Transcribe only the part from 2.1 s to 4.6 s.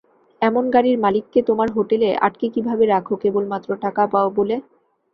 আটকে কীভাবে রাখো কেবলমাত্র টাকা পাও বলে।